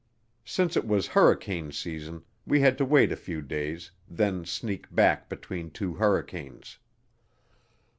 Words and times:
Since 0.45 0.75
it 0.75 0.87
was 0.87 1.05
hurricane 1.05 1.71
season, 1.71 2.23
we 2.47 2.59
had 2.61 2.75
to 2.79 2.85
wait 2.85 3.11
a 3.11 3.15
few 3.15 3.39
days, 3.43 3.91
then 4.09 4.45
sneak 4.45 4.91
back 4.91 5.29
between 5.29 5.69
two 5.69 5.93
hurricanes. 5.93 6.79